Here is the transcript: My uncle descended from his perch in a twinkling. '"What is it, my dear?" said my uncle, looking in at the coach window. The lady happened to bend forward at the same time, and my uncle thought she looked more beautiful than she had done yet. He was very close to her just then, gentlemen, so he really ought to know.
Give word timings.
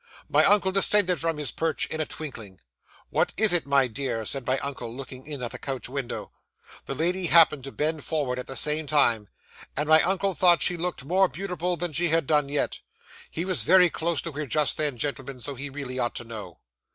My 0.27 0.43
uncle 0.45 0.71
descended 0.71 1.21
from 1.21 1.37
his 1.37 1.51
perch 1.51 1.85
in 1.85 2.01
a 2.01 2.07
twinkling. 2.07 2.59
'"What 3.11 3.33
is 3.37 3.53
it, 3.53 3.67
my 3.67 3.85
dear?" 3.87 4.25
said 4.25 4.47
my 4.47 4.57
uncle, 4.57 4.91
looking 4.91 5.27
in 5.27 5.43
at 5.43 5.51
the 5.51 5.59
coach 5.59 5.87
window. 5.87 6.31
The 6.87 6.95
lady 6.95 7.27
happened 7.27 7.63
to 7.65 7.71
bend 7.71 8.03
forward 8.03 8.39
at 8.39 8.47
the 8.47 8.55
same 8.55 8.87
time, 8.87 9.27
and 9.77 9.87
my 9.87 10.01
uncle 10.01 10.33
thought 10.33 10.63
she 10.63 10.75
looked 10.75 11.05
more 11.05 11.27
beautiful 11.27 11.77
than 11.77 11.93
she 11.93 12.09
had 12.09 12.25
done 12.25 12.49
yet. 12.49 12.79
He 13.29 13.45
was 13.45 13.61
very 13.61 13.91
close 13.91 14.23
to 14.23 14.31
her 14.31 14.47
just 14.47 14.75
then, 14.77 14.97
gentlemen, 14.97 15.39
so 15.39 15.53
he 15.53 15.69
really 15.69 15.99
ought 15.99 16.15
to 16.15 16.23
know. 16.23 16.57